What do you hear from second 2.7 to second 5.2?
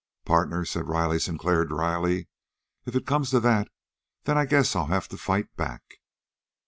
"if it come to that, then I guess I'd have to